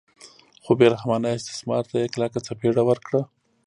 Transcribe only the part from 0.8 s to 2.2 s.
رحمانه استثمار ته یې